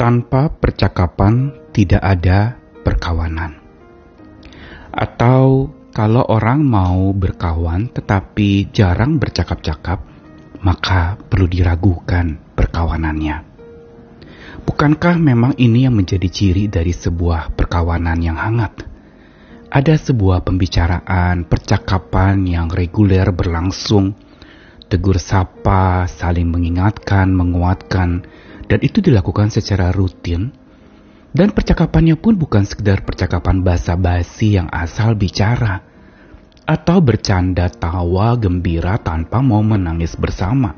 tanpa 0.00 0.48
percakapan 0.48 1.52
tidak 1.76 2.00
ada 2.00 2.56
perkawanan. 2.80 3.60
Atau 4.88 5.76
kalau 5.92 6.24
orang 6.24 6.64
mau 6.64 7.12
berkawan 7.12 7.92
tetapi 7.92 8.72
jarang 8.72 9.20
bercakap-cakap, 9.20 10.00
maka 10.64 11.20
perlu 11.20 11.44
diragukan 11.44 12.40
perkawanannya. 12.56 13.44
Bukankah 14.64 15.20
memang 15.20 15.52
ini 15.60 15.84
yang 15.84 16.00
menjadi 16.00 16.32
ciri 16.32 16.72
dari 16.72 16.96
sebuah 16.96 17.52
perkawanan 17.52 18.24
yang 18.24 18.40
hangat? 18.40 18.88
Ada 19.68 20.00
sebuah 20.00 20.48
pembicaraan, 20.48 21.44
percakapan 21.44 22.48
yang 22.48 22.72
reguler 22.72 23.28
berlangsung, 23.36 24.16
tegur 24.88 25.20
sapa, 25.20 26.08
saling 26.08 26.48
mengingatkan, 26.48 27.28
menguatkan, 27.36 28.24
dan 28.70 28.78
itu 28.86 29.02
dilakukan 29.02 29.50
secara 29.50 29.90
rutin. 29.90 30.54
Dan 31.30 31.54
percakapannya 31.54 32.18
pun 32.18 32.38
bukan 32.38 32.66
sekedar 32.66 33.02
percakapan 33.06 33.62
basa-basi 33.62 34.58
yang 34.58 34.66
asal 34.70 35.14
bicara, 35.14 35.82
atau 36.66 36.98
bercanda 37.02 37.70
tawa 37.70 38.34
gembira 38.38 38.98
tanpa 38.98 39.42
mau 39.42 39.62
menangis 39.62 40.14
bersama. 40.18 40.74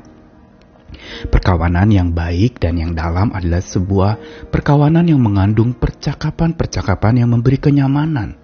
Perkawanan 1.29 1.89
yang 1.89 2.13
baik 2.13 2.61
dan 2.61 2.77
yang 2.77 2.93
dalam 2.93 3.33
adalah 3.33 3.65
sebuah 3.65 4.11
perkawanan 4.53 5.09
yang 5.09 5.21
mengandung 5.21 5.73
percakapan-percakapan 5.73 7.25
yang 7.25 7.29
memberi 7.33 7.57
kenyamanan. 7.57 8.37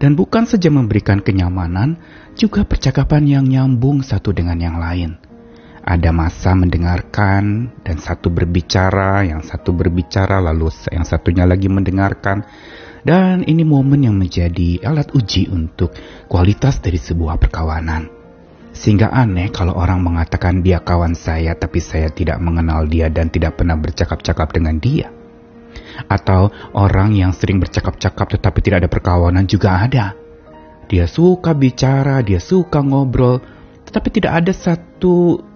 Dan 0.00 0.16
bukan 0.16 0.48
saja 0.48 0.72
memberikan 0.72 1.20
kenyamanan, 1.20 2.00
juga 2.32 2.64
percakapan 2.64 3.28
yang 3.28 3.44
nyambung 3.44 4.00
satu 4.00 4.32
dengan 4.32 4.56
yang 4.56 4.80
lain. 4.80 5.29
Ada 5.90 6.14
masa 6.14 6.54
mendengarkan 6.54 7.74
dan 7.82 7.98
satu 7.98 8.30
berbicara, 8.30 9.26
yang 9.26 9.42
satu 9.42 9.74
berbicara 9.74 10.38
lalu 10.38 10.70
yang 10.86 11.02
satunya 11.02 11.42
lagi 11.42 11.66
mendengarkan. 11.66 12.46
Dan 13.02 13.42
ini 13.42 13.66
momen 13.66 14.06
yang 14.06 14.14
menjadi 14.14 14.86
alat 14.86 15.10
uji 15.10 15.50
untuk 15.50 15.90
kualitas 16.30 16.78
dari 16.78 16.94
sebuah 16.94 17.42
perkawanan. 17.42 18.06
Sehingga 18.70 19.10
aneh 19.10 19.50
kalau 19.50 19.74
orang 19.74 19.98
mengatakan 19.98 20.62
dia 20.62 20.78
kawan 20.78 21.18
saya 21.18 21.58
tapi 21.58 21.82
saya 21.82 22.06
tidak 22.14 22.38
mengenal 22.38 22.86
dia 22.86 23.10
dan 23.10 23.26
tidak 23.26 23.58
pernah 23.58 23.74
bercakap-cakap 23.74 24.46
dengan 24.54 24.78
dia. 24.78 25.10
Atau 26.06 26.54
orang 26.70 27.18
yang 27.18 27.34
sering 27.34 27.58
bercakap-cakap 27.58 28.38
tetapi 28.38 28.58
tidak 28.62 28.86
ada 28.86 28.90
perkawanan 28.94 29.42
juga 29.50 29.74
ada. 29.74 30.14
Dia 30.86 31.10
suka 31.10 31.50
bicara, 31.50 32.22
dia 32.22 32.38
suka 32.38 32.78
ngobrol, 32.78 33.42
tetapi 33.90 34.08
tidak 34.14 34.38
ada 34.38 34.52
satu 34.54 35.49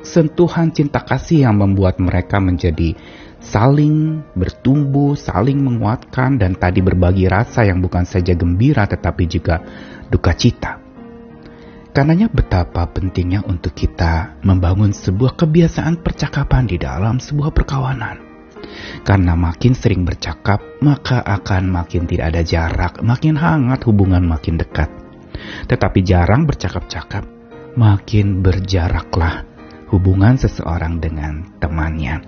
sentuhan 0.00 0.72
cinta 0.72 1.04
kasih 1.04 1.48
yang 1.48 1.60
membuat 1.60 2.00
mereka 2.00 2.40
menjadi 2.40 2.96
saling 3.40 4.20
bertumbuh, 4.36 5.16
saling 5.16 5.60
menguatkan, 5.60 6.36
dan 6.36 6.54
tadi 6.54 6.84
berbagi 6.84 7.26
rasa 7.26 7.64
yang 7.64 7.80
bukan 7.80 8.04
saja 8.04 8.36
gembira 8.36 8.84
tetapi 8.84 9.24
juga 9.26 9.64
duka 10.12 10.36
cita. 10.36 10.80
Karenanya 11.90 12.30
betapa 12.30 12.86
pentingnya 12.86 13.42
untuk 13.42 13.74
kita 13.74 14.38
membangun 14.46 14.94
sebuah 14.94 15.34
kebiasaan 15.34 15.98
percakapan 16.06 16.70
di 16.70 16.78
dalam 16.78 17.18
sebuah 17.18 17.50
perkawanan. 17.50 18.30
Karena 19.02 19.34
makin 19.34 19.74
sering 19.74 20.06
bercakap, 20.06 20.62
maka 20.86 21.18
akan 21.18 21.66
makin 21.66 22.06
tidak 22.06 22.30
ada 22.30 22.42
jarak, 22.46 23.02
makin 23.02 23.34
hangat 23.34 23.82
hubungan 23.90 24.22
makin 24.22 24.54
dekat. 24.54 24.86
Tetapi 25.66 26.06
jarang 26.06 26.46
bercakap-cakap, 26.46 27.26
makin 27.74 28.38
berjaraklah 28.38 29.49
hubungan 29.90 30.38
seseorang 30.38 31.02
dengan 31.02 31.58
temannya. 31.58 32.22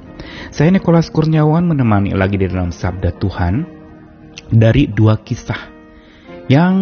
Saya 0.51 0.75
Nikolas 0.75 1.09
Kurniawan 1.09 1.67
menemani 1.67 2.13
lagi 2.13 2.37
di 2.37 2.47
dalam 2.51 2.75
Sabda 2.75 3.15
Tuhan 3.17 3.55
dari 4.51 4.91
dua 4.91 5.23
kisah 5.23 5.71
yang 6.51 6.75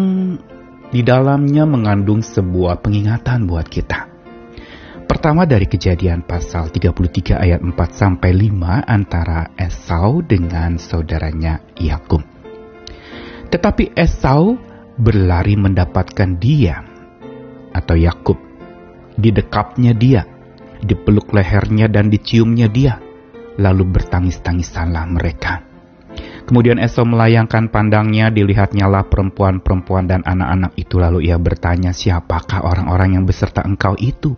di 0.91 1.01
dalamnya 1.05 1.63
mengandung 1.63 2.19
sebuah 2.19 2.83
pengingatan 2.83 3.47
buat 3.47 3.69
kita. 3.69 4.11
Pertama 5.07 5.43
dari 5.43 5.67
kejadian 5.67 6.23
pasal 6.23 6.71
33 6.71 7.35
ayat 7.35 7.59
4 7.59 7.75
sampai 7.91 8.31
5 8.31 8.87
antara 8.87 9.51
Esau 9.59 10.23
dengan 10.23 10.79
saudaranya 10.79 11.59
Yakub. 11.75 12.23
Tetapi 13.51 13.91
Esau 13.91 14.55
berlari 14.95 15.59
mendapatkan 15.59 16.39
dia 16.39 16.79
atau 17.75 17.99
Yakub. 17.99 18.39
Didekapnya 19.19 19.91
dia, 19.91 20.23
dipeluk 20.81 21.31
lehernya 21.33 21.87
dan 21.87 22.09
diciumnya 22.09 22.67
dia. 22.69 22.97
Lalu 23.61 23.83
bertangis-tangisanlah 23.99 25.05
mereka. 25.11 25.61
Kemudian 26.47 26.81
Esau 26.81 27.07
melayangkan 27.07 27.71
pandangnya, 27.71 28.33
dilihatnya 28.33 28.89
lah 28.89 29.07
perempuan-perempuan 29.07 30.09
dan 30.09 30.21
anak-anak 30.25 30.75
itu. 30.75 30.99
Lalu 30.99 31.31
ia 31.31 31.37
bertanya, 31.39 31.95
siapakah 31.95 32.65
orang-orang 32.65 33.15
yang 33.15 33.23
beserta 33.23 33.63
engkau 33.63 33.95
itu? 33.95 34.35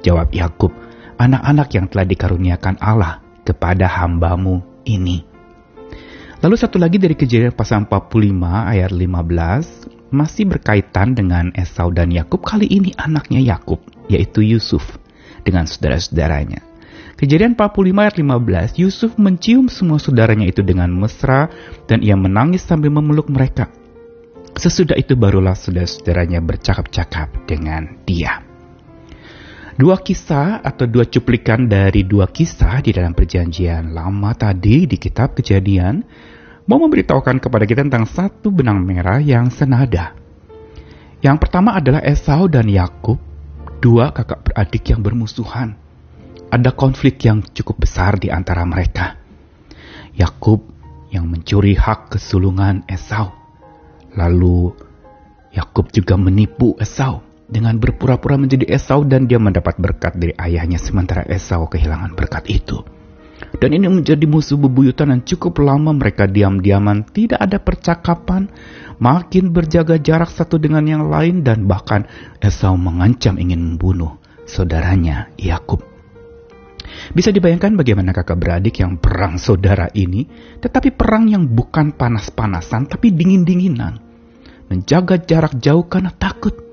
Jawab 0.00 0.32
Yakub, 0.32 0.72
anak-anak 1.20 1.68
yang 1.76 1.86
telah 1.92 2.06
dikaruniakan 2.08 2.80
Allah 2.80 3.20
kepada 3.44 3.86
hambamu 3.86 4.64
ini. 4.88 5.22
Lalu 6.40 6.56
satu 6.56 6.80
lagi 6.80 6.96
dari 6.96 7.12
kejadian 7.12 7.52
pasal 7.52 7.84
45 7.84 8.72
ayat 8.72 8.90
15 8.96 10.10
masih 10.10 10.48
berkaitan 10.48 11.12
dengan 11.12 11.52
Esau 11.52 11.92
dan 11.92 12.08
Yakub 12.08 12.40
kali 12.40 12.64
ini 12.64 12.96
anaknya 12.96 13.38
Yakub 13.44 13.84
yaitu 14.08 14.42
Yusuf 14.42 14.98
dengan 15.42 15.68
saudara-saudaranya. 15.68 16.62
Kejadian 17.20 17.52
45 17.52 18.00
ayat 18.00 18.16
15, 18.16 18.80
Yusuf 18.80 19.12
mencium 19.20 19.68
semua 19.68 20.00
saudaranya 20.00 20.48
itu 20.48 20.64
dengan 20.64 20.88
mesra 20.88 21.52
dan 21.84 22.00
ia 22.00 22.16
menangis 22.16 22.64
sambil 22.64 22.88
memeluk 22.88 23.28
mereka. 23.28 23.68
Sesudah 24.56 24.96
itu 24.96 25.16
barulah 25.20 25.52
saudara-saudaranya 25.52 26.40
bercakap-cakap 26.40 27.44
dengan 27.44 28.00
dia. 28.08 28.40
Dua 29.76 29.96
kisah 29.96 30.60
atau 30.60 30.84
dua 30.84 31.08
cuplikan 31.08 31.64
dari 31.64 32.04
dua 32.04 32.28
kisah 32.28 32.84
di 32.84 32.92
dalam 32.92 33.16
perjanjian 33.16 33.96
lama 33.96 34.36
tadi 34.36 34.84
di 34.84 35.00
kitab 35.00 35.32
kejadian 35.32 36.04
mau 36.68 36.76
memberitahukan 36.84 37.40
kepada 37.40 37.64
kita 37.64 37.88
tentang 37.88 38.04
satu 38.04 38.52
benang 38.52 38.84
merah 38.84 39.20
yang 39.20 39.48
senada. 39.48 40.12
Yang 41.24 41.36
pertama 41.48 41.76
adalah 41.76 42.04
Esau 42.04 42.48
dan 42.48 42.68
Yakub, 42.68 43.16
dua 43.80 44.12
kakak 44.12 44.44
beradik 44.44 44.92
yang 44.92 45.00
bermusuhan. 45.00 45.74
Ada 46.52 46.76
konflik 46.76 47.24
yang 47.24 47.40
cukup 47.40 47.88
besar 47.88 48.20
di 48.20 48.28
antara 48.28 48.68
mereka. 48.68 49.16
Yakub 50.12 50.60
yang 51.08 51.26
mencuri 51.26 51.74
hak 51.74 52.12
kesulungan 52.12 52.84
Esau. 52.86 53.32
Lalu 54.14 54.74
Yakub 55.56 55.88
juga 55.90 56.20
menipu 56.20 56.76
Esau 56.76 57.24
dengan 57.50 57.80
berpura-pura 57.80 58.36
menjadi 58.38 58.68
Esau 58.68 59.02
dan 59.02 59.26
dia 59.26 59.40
mendapat 59.40 59.80
berkat 59.80 60.14
dari 60.14 60.36
ayahnya 60.36 60.78
sementara 60.78 61.24
Esau 61.26 61.66
kehilangan 61.66 62.14
berkat 62.14 62.46
itu. 62.46 62.84
Dan 63.58 63.74
ini 63.74 63.88
menjadi 63.90 64.28
musuh 64.28 64.60
bebuyutan 64.60 65.10
dan 65.10 65.20
cukup 65.24 65.64
lama 65.64 65.90
mereka 65.90 66.28
diam-diaman, 66.28 67.08
tidak 67.10 67.40
ada 67.40 67.58
percakapan, 67.58 68.46
makin 69.00 69.50
berjaga 69.50 69.98
jarak 69.98 70.30
satu 70.30 70.60
dengan 70.60 70.86
yang 70.86 71.08
lain 71.08 71.42
dan 71.42 71.66
bahkan 71.66 72.06
Esau 72.38 72.76
mengancam 72.76 73.40
ingin 73.40 73.74
membunuh 73.74 74.20
saudaranya 74.44 75.32
Yakub. 75.40 75.82
Bisa 77.16 77.32
dibayangkan 77.32 77.74
bagaimana 77.74 78.12
kakak 78.12 78.38
beradik 78.38 78.84
yang 78.84 79.00
perang 79.00 79.40
saudara 79.40 79.88
ini, 79.96 80.28
tetapi 80.60 80.92
perang 80.92 81.26
yang 81.32 81.48
bukan 81.48 81.96
panas-panasan 81.96 82.86
tapi 82.86 83.10
dingin-dinginan. 83.10 83.98
Menjaga 84.70 85.18
jarak 85.18 85.58
jauh 85.58 85.82
karena 85.90 86.14
takut 86.14 86.70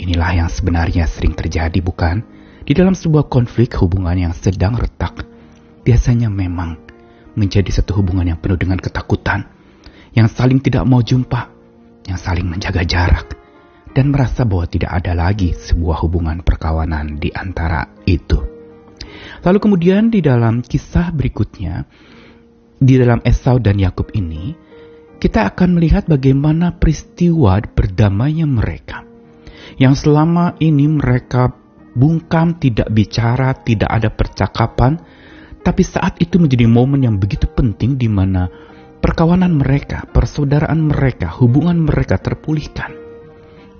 Inilah 0.00 0.32
yang 0.32 0.48
sebenarnya 0.48 1.04
sering 1.04 1.36
terjadi 1.36 1.76
bukan? 1.84 2.24
Di 2.64 2.72
dalam 2.72 2.96
sebuah 2.96 3.28
konflik 3.28 3.76
hubungan 3.84 4.16
yang 4.16 4.32
sedang 4.32 4.72
retak, 4.72 5.28
biasanya 5.84 6.32
memang 6.32 6.80
menjadi 7.36 7.68
satu 7.68 8.00
hubungan 8.00 8.32
yang 8.32 8.40
penuh 8.40 8.56
dengan 8.56 8.80
ketakutan, 8.80 9.44
yang 10.16 10.24
saling 10.32 10.56
tidak 10.64 10.88
mau 10.88 11.04
jumpa, 11.04 11.52
yang 12.06 12.18
saling 12.20 12.46
menjaga 12.46 12.84
jarak, 12.84 13.36
dan 13.92 14.14
merasa 14.14 14.46
bahwa 14.46 14.68
tidak 14.70 14.90
ada 15.02 15.12
lagi 15.12 15.52
sebuah 15.52 16.00
hubungan 16.06 16.40
perkawanan 16.40 17.18
di 17.18 17.32
antara 17.34 17.90
itu. 18.06 18.38
Lalu 19.44 19.58
kemudian 19.60 20.08
di 20.12 20.20
dalam 20.22 20.64
kisah 20.64 21.12
berikutnya, 21.12 21.84
di 22.80 22.94
dalam 22.96 23.20
Esau 23.24 23.60
dan 23.60 23.76
Yakub 23.76 24.12
ini, 24.16 24.56
kita 25.20 25.44
akan 25.52 25.76
melihat 25.76 26.08
bagaimana 26.08 26.80
peristiwa 26.80 27.60
berdamainya 27.60 28.48
mereka 28.48 29.10
yang 29.76 29.96
selama 29.96 30.56
ini 30.58 30.88
mereka 30.88 31.52
bungkam, 31.96 32.56
tidak 32.56 32.88
bicara, 32.92 33.52
tidak 33.56 33.90
ada 33.90 34.08
percakapan, 34.12 35.00
tapi 35.60 35.84
saat 35.84 36.16
itu 36.20 36.40
menjadi 36.40 36.64
momen 36.66 37.04
yang 37.04 37.16
begitu 37.20 37.48
penting 37.48 38.00
di 38.00 38.08
mana 38.08 38.48
perkawanan 39.00 39.56
mereka, 39.56 40.04
persaudaraan 40.12 40.92
mereka, 40.92 41.32
hubungan 41.40 41.88
mereka 41.88 42.20
terpulihkan. 42.20 42.92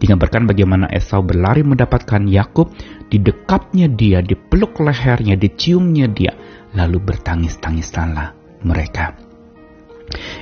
Digambarkan 0.01 0.49
bagaimana 0.49 0.89
Esau 0.89 1.21
berlari 1.21 1.61
mendapatkan 1.61 2.25
Yakub, 2.25 2.73
didekapnya 3.13 3.87
dia, 3.93 4.25
dipeluk 4.25 4.81
lehernya, 4.81 5.37
diciumnya 5.37 6.09
dia, 6.09 6.33
lalu 6.73 7.05
bertangis-tangisanlah 7.05 8.33
mereka. 8.65 9.13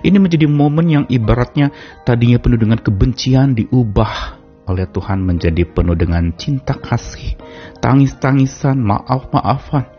Ini 0.00 0.16
menjadi 0.16 0.46
momen 0.46 0.86
yang 0.88 1.04
ibaratnya 1.10 1.74
tadinya 2.06 2.38
penuh 2.40 2.56
dengan 2.56 2.78
kebencian 2.80 3.52
diubah 3.58 4.38
oleh 4.70 4.86
Tuhan 4.88 5.24
menjadi 5.24 5.64
penuh 5.66 5.96
dengan 5.98 6.30
cinta 6.38 6.76
kasih, 6.78 7.34
tangis-tangisan, 7.82 8.78
maaf-maafan. 8.78 9.97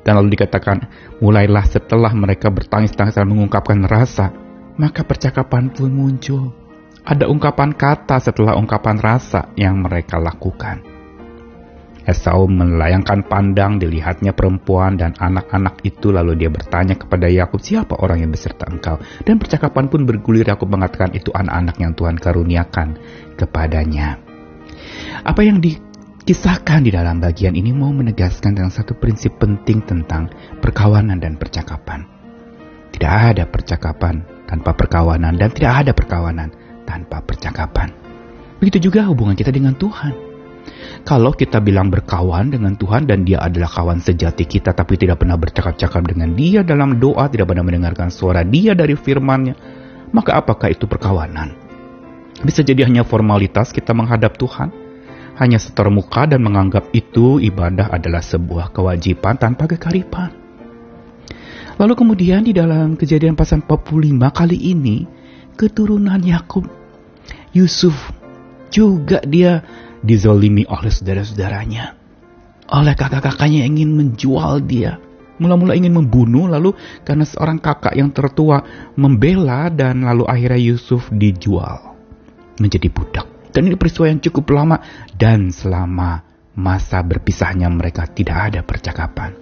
Dan 0.00 0.16
lalu 0.16 0.32
dikatakan, 0.32 0.88
mulailah 1.20 1.64
setelah 1.68 2.12
mereka 2.16 2.48
bertangis-tangisan 2.48 3.28
mengungkapkan 3.28 3.84
rasa, 3.84 4.32
maka 4.80 5.04
percakapan 5.04 5.68
pun 5.68 5.92
muncul. 5.92 6.56
Ada 7.04 7.28
ungkapan 7.28 7.76
kata 7.76 8.20
setelah 8.20 8.56
ungkapan 8.56 9.00
rasa 9.00 9.52
yang 9.56 9.80
mereka 9.80 10.20
lakukan. 10.20 10.84
Esau 12.00 12.48
melayangkan 12.48 13.28
pandang 13.28 13.76
dilihatnya 13.76 14.32
perempuan 14.32 14.96
dan 14.96 15.12
anak-anak 15.20 15.84
itu 15.84 16.08
lalu 16.08 16.32
dia 16.32 16.48
bertanya 16.48 16.96
kepada 16.96 17.28
Yakub 17.28 17.60
siapa 17.60 17.92
orang 18.00 18.24
yang 18.24 18.32
beserta 18.32 18.64
engkau 18.66 18.96
dan 19.22 19.36
percakapan 19.36 19.92
pun 19.92 20.08
bergulir 20.08 20.48
Yakub 20.48 20.72
mengatakan 20.72 21.12
itu 21.12 21.28
anak-anak 21.28 21.76
yang 21.76 21.92
Tuhan 21.92 22.16
karuniakan 22.16 22.88
kepadanya. 23.36 24.16
Apa 25.28 25.44
yang 25.44 25.60
dikisahkan 26.20 26.84
di 26.84 26.92
dalam 26.92 27.16
bagian 27.16 27.56
ini 27.56 27.72
mau 27.72 27.88
menegaskan 27.96 28.52
tentang 28.52 28.72
satu 28.72 28.92
prinsip 28.92 29.40
penting 29.40 29.80
tentang 29.80 30.28
perkawanan 30.60 31.16
dan 31.16 31.40
percakapan. 31.40 32.04
Tidak 32.92 33.08
ada 33.08 33.48
percakapan 33.48 34.20
tanpa 34.44 34.76
perkawanan 34.76 35.40
dan 35.40 35.48
tidak 35.54 35.86
ada 35.86 35.92
perkawanan 35.96 36.52
tanpa 36.84 37.24
percakapan. 37.24 37.88
Begitu 38.60 38.92
juga 38.92 39.08
hubungan 39.08 39.32
kita 39.32 39.48
dengan 39.48 39.72
Tuhan. 39.72 40.28
Kalau 41.08 41.32
kita 41.32 41.64
bilang 41.64 41.88
berkawan 41.88 42.52
dengan 42.52 42.76
Tuhan 42.76 43.08
dan 43.08 43.24
dia 43.24 43.40
adalah 43.40 43.72
kawan 43.72 44.04
sejati 44.04 44.44
kita 44.44 44.76
tapi 44.76 45.00
tidak 45.00 45.24
pernah 45.24 45.40
bercakap-cakap 45.40 46.04
dengan 46.04 46.36
dia 46.36 46.60
dalam 46.60 47.00
doa, 47.00 47.24
tidak 47.32 47.48
pernah 47.48 47.64
mendengarkan 47.64 48.12
suara 48.12 48.44
dia 48.44 48.76
dari 48.76 48.92
firmannya, 48.92 49.56
maka 50.12 50.36
apakah 50.36 50.68
itu 50.68 50.84
perkawanan? 50.84 51.56
Bisa 52.44 52.60
jadi 52.60 52.84
hanya 52.84 53.08
formalitas 53.08 53.72
kita 53.72 53.96
menghadap 53.96 54.36
Tuhan, 54.36 54.89
hanya 55.40 55.56
setor 55.56 55.88
muka 55.88 56.28
dan 56.28 56.44
menganggap 56.44 56.92
itu 56.92 57.40
ibadah 57.40 57.88
adalah 57.96 58.20
sebuah 58.20 58.76
kewajiban 58.76 59.40
tanpa 59.40 59.64
kekaripan. 59.64 60.36
Lalu 61.80 61.96
kemudian 61.96 62.44
di 62.44 62.52
dalam 62.52 62.92
kejadian 62.92 63.32
pasal 63.32 63.64
45 63.64 64.20
kali 64.36 64.58
ini, 64.68 65.08
keturunan 65.56 66.20
Yakub, 66.20 66.68
Yusuf 67.56 67.96
juga 68.68 69.24
dia 69.24 69.64
dizolimi 70.04 70.68
oleh 70.68 70.92
saudara-saudaranya. 70.92 71.96
Oleh 72.76 72.92
kakak-kakaknya 72.92 73.64
yang 73.64 73.80
ingin 73.80 73.96
menjual 73.96 74.60
dia. 74.68 75.00
Mula-mula 75.40 75.72
ingin 75.72 75.96
membunuh, 75.96 76.52
lalu 76.52 76.76
karena 77.00 77.24
seorang 77.24 77.56
kakak 77.56 77.96
yang 77.96 78.12
tertua 78.12 78.60
membela 78.92 79.72
dan 79.72 80.04
lalu 80.04 80.28
akhirnya 80.28 80.76
Yusuf 80.76 81.08
dijual 81.08 81.96
menjadi 82.60 82.92
budak. 82.92 83.39
Dan 83.50 83.66
ini 83.66 83.74
peristiwa 83.74 84.06
yang 84.10 84.22
cukup 84.22 84.54
lama 84.54 84.78
dan 85.14 85.50
selama 85.50 86.22
masa 86.54 87.02
berpisahnya 87.02 87.66
mereka 87.70 88.06
tidak 88.10 88.52
ada 88.52 88.60
percakapan. 88.62 89.34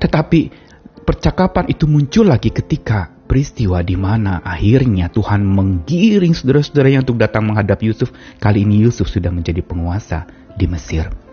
Tetapi 0.00 0.40
percakapan 1.04 1.68
itu 1.72 1.88
muncul 1.88 2.28
lagi 2.28 2.52
ketika 2.52 3.12
peristiwa 3.24 3.80
di 3.80 3.96
mana 3.96 4.44
akhirnya 4.44 5.08
Tuhan 5.08 5.44
menggiring 5.44 6.36
saudara-saudaranya 6.36 7.04
untuk 7.08 7.16
datang 7.20 7.48
menghadap 7.48 7.80
Yusuf. 7.80 8.12
Kali 8.36 8.68
ini 8.68 8.84
Yusuf 8.84 9.08
sudah 9.08 9.32
menjadi 9.32 9.64
penguasa 9.64 10.28
di 10.54 10.68
Mesir. 10.68 11.23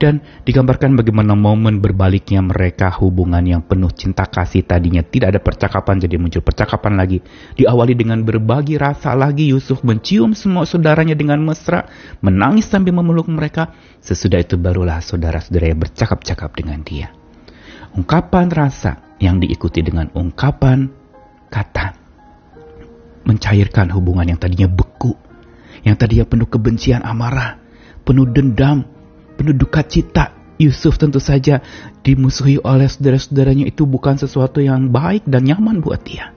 Dan 0.00 0.24
digambarkan 0.48 0.96
bagaimana 0.96 1.36
momen 1.36 1.84
berbaliknya 1.84 2.40
mereka 2.40 2.88
hubungan 3.04 3.44
yang 3.44 3.60
penuh 3.60 3.92
cinta 3.92 4.24
kasih 4.24 4.64
tadinya 4.64 5.04
tidak 5.04 5.36
ada 5.36 5.40
percakapan 5.44 6.00
jadi 6.00 6.16
muncul 6.16 6.40
percakapan 6.40 6.96
lagi. 6.96 7.20
Diawali 7.60 7.92
dengan 7.92 8.24
berbagi 8.24 8.80
rasa 8.80 9.12
lagi 9.12 9.52
Yusuf 9.52 9.84
mencium 9.84 10.32
semua 10.32 10.64
saudaranya 10.64 11.12
dengan 11.12 11.44
mesra, 11.44 11.84
menangis 12.24 12.64
sambil 12.72 12.96
memeluk 12.96 13.28
mereka. 13.28 13.76
Sesudah 14.00 14.40
itu 14.40 14.56
barulah 14.56 15.04
saudara-saudara 15.04 15.68
yang 15.68 15.84
bercakap-cakap 15.84 16.48
dengan 16.56 16.80
dia. 16.80 17.12
Ungkapan 17.92 18.48
rasa 18.48 19.04
yang 19.20 19.36
diikuti 19.36 19.84
dengan 19.84 20.08
ungkapan 20.16 20.88
kata 21.52 21.92
mencairkan 23.28 23.92
hubungan 23.92 24.32
yang 24.32 24.40
tadinya 24.40 24.64
beku, 24.64 25.12
yang 25.84 25.92
tadinya 26.00 26.24
penuh 26.24 26.48
kebencian 26.48 27.04
amarah, 27.04 27.60
penuh 28.00 28.24
dendam, 28.24 28.88
penuh 29.40 29.56
duka 29.56 29.80
cita. 29.80 30.36
Yusuf 30.60 31.00
tentu 31.00 31.16
saja 31.24 31.64
dimusuhi 32.04 32.60
oleh 32.60 32.84
saudara-saudaranya 32.84 33.64
itu 33.64 33.88
bukan 33.88 34.20
sesuatu 34.20 34.60
yang 34.60 34.92
baik 34.92 35.24
dan 35.24 35.48
nyaman 35.48 35.80
buat 35.80 36.04
dia. 36.04 36.36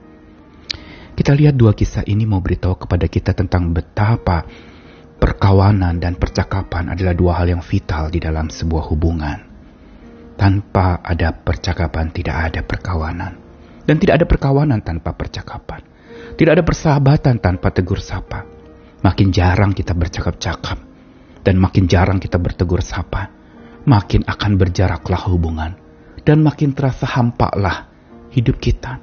Kita 1.12 1.36
lihat 1.36 1.60
dua 1.60 1.76
kisah 1.76 2.08
ini 2.08 2.24
mau 2.24 2.40
beritahu 2.40 2.88
kepada 2.88 3.04
kita 3.04 3.36
tentang 3.36 3.76
betapa 3.76 4.48
perkawanan 5.20 6.00
dan 6.00 6.16
percakapan 6.16 6.96
adalah 6.96 7.12
dua 7.12 7.36
hal 7.36 7.52
yang 7.52 7.60
vital 7.60 8.08
di 8.08 8.16
dalam 8.16 8.48
sebuah 8.48 8.88
hubungan. 8.88 9.38
Tanpa 10.40 11.04
ada 11.04 11.36
percakapan 11.36 12.08
tidak 12.08 12.36
ada 12.48 12.60
perkawanan. 12.64 13.32
Dan 13.84 14.00
tidak 14.00 14.24
ada 14.24 14.26
perkawanan 14.26 14.80
tanpa 14.80 15.12
percakapan. 15.12 15.84
Tidak 16.32 16.52
ada 16.56 16.64
persahabatan 16.64 17.36
tanpa 17.44 17.68
tegur 17.76 18.00
sapa. 18.00 18.48
Makin 19.04 19.28
jarang 19.28 19.76
kita 19.76 19.92
bercakap-cakap. 19.92 20.93
Dan 21.44 21.60
makin 21.60 21.84
jarang 21.84 22.18
kita 22.18 22.40
bertegur 22.40 22.80
sapa. 22.80 23.28
Makin 23.84 24.24
akan 24.24 24.52
berjaraklah 24.56 25.28
hubungan. 25.28 25.76
Dan 26.24 26.40
makin 26.40 26.72
terasa 26.72 27.04
hampaklah 27.04 27.92
hidup 28.32 28.56
kita. 28.56 28.96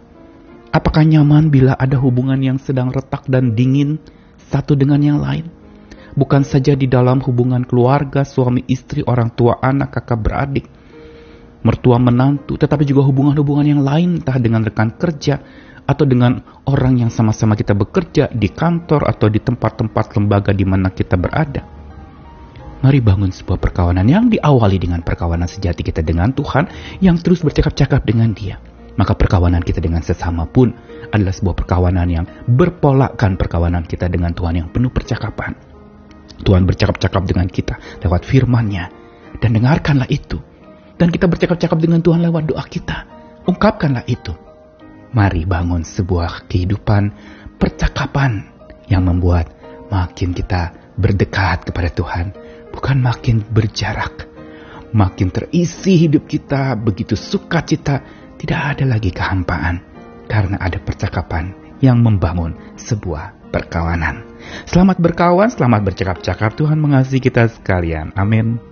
Apakah 0.74 1.06
nyaman 1.06 1.54
bila 1.54 1.78
ada 1.78 2.02
hubungan 2.02 2.40
yang 2.42 2.58
sedang 2.58 2.90
retak 2.90 3.30
dan 3.30 3.54
dingin 3.54 4.02
satu 4.50 4.74
dengan 4.74 5.04
yang 5.04 5.20
lain? 5.22 5.46
Bukan 6.18 6.44
saja 6.44 6.74
di 6.76 6.90
dalam 6.90 7.22
hubungan 7.24 7.64
keluarga, 7.64 8.26
suami 8.26 8.66
istri, 8.68 9.06
orang 9.06 9.32
tua, 9.32 9.62
anak, 9.62 9.96
kakak, 9.96 10.20
beradik, 10.20 10.66
mertua 11.62 12.02
menantu, 12.02 12.58
tetapi 12.58 12.84
juga 12.84 13.06
hubungan-hubungan 13.06 13.68
yang 13.68 13.82
lain, 13.86 14.20
entah 14.20 14.36
dengan 14.42 14.66
rekan 14.66 14.92
kerja 14.98 15.40
atau 15.86 16.06
dengan 16.08 16.40
orang 16.68 17.04
yang 17.04 17.12
sama-sama 17.12 17.56
kita 17.60 17.76
bekerja 17.76 18.32
di 18.32 18.48
kantor 18.48 19.08
atau 19.08 19.28
di 19.28 19.40
tempat-tempat 19.44 20.06
lembaga 20.18 20.52
di 20.56 20.66
mana 20.68 20.92
kita 20.92 21.16
berada. 21.19 21.81
Mari 22.81 22.97
bangun 22.97 23.30
sebuah 23.30 23.61
perkawanan 23.61 24.09
yang 24.09 24.26
diawali 24.33 24.81
dengan 24.81 25.06
perkawanan 25.06 25.45
sejati 25.45 25.85
kita 25.85 26.02
dengan 26.02 26.33
Tuhan 26.33 26.66
yang 26.97 27.21
terus 27.21 27.45
bercakap-cakap 27.45 28.02
dengan 28.06 28.33
Dia. 28.33 28.57
Maka 28.97 29.14
perkawanan 29.14 29.61
kita 29.61 29.80
dengan 29.80 30.02
sesama 30.02 30.50
pun 30.50 30.73
adalah 31.14 31.31
sebuah 31.31 31.56
perkawanan 31.56 32.09
yang 32.09 32.26
berpolakan 32.50 33.38
perkawanan 33.38 33.85
kita 33.85 34.09
dengan 34.09 34.33
Tuhan 34.33 34.66
yang 34.66 34.68
penuh 34.73 34.90
percakapan. 34.90 35.54
Tuhan 36.42 36.66
bercakap-cakap 36.66 37.23
dengan 37.30 37.45
kita 37.45 37.78
lewat 38.02 38.26
firman-Nya. 38.26 38.85
Dan 39.42 39.57
dengarkanlah 39.57 40.06
itu 40.11 40.38
dan 41.02 41.09
kita 41.09 41.26
bercakap-cakap 41.26 41.81
dengan 41.81 42.06
Tuhan 42.06 42.21
lewat 42.21 42.54
doa 42.54 42.61
kita. 42.61 43.09
Ungkapkanlah 43.50 44.06
itu. 44.06 44.38
Mari 45.18 45.50
bangun 45.50 45.81
sebuah 45.81 46.45
kehidupan 46.45 47.09
percakapan 47.57 48.45
yang 48.85 49.09
membuat 49.09 49.50
makin 49.90 50.38
kita 50.38 50.78
berdekat 51.02 51.66
kepada 51.66 51.90
Tuhan, 51.90 52.38
bukan 52.71 53.04
makin 53.04 53.44
berjarak. 53.44 54.28
Makin 54.92 55.31
terisi 55.31 55.95
hidup 55.95 56.28
kita, 56.28 56.75
begitu 56.75 57.16
sukacita, 57.16 58.04
tidak 58.35 58.75
ada 58.75 58.97
lagi 58.97 59.11
kehampaan 59.13 59.80
karena 60.28 60.59
ada 60.59 60.80
percakapan 60.80 61.56
yang 61.80 61.99
membangun 62.04 62.56
sebuah 62.75 63.51
perkawanan. 63.51 64.23
Selamat 64.68 64.97
berkawan, 64.99 65.51
selamat 65.51 65.81
bercakap-cakap. 65.92 66.56
Tuhan 66.56 66.80
mengasihi 66.80 67.21
kita 67.21 67.51
sekalian. 67.51 68.16
Amin. 68.16 68.70